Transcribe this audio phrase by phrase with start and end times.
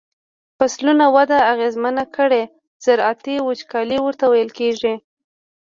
[0.57, 2.43] فصلونو وده اغیزمنه کړي
[2.85, 4.93] زراعتی وچکالی ورته ویل کیږي.